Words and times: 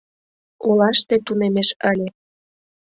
Олаште 0.67 1.15
тунемеш 1.25 1.69
ыле. 1.91 2.07